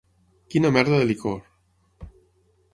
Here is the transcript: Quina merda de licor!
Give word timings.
Quina 0.53 0.71
merda 0.77 0.97
de 1.03 1.09
licor! 1.11 1.39